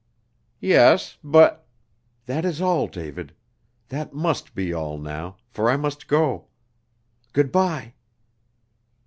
[0.61, 1.67] "Yes, but"
[2.25, 3.33] "That is all, David.
[3.89, 6.47] That must be all now, for I must go.
[7.33, 7.93] Good bye."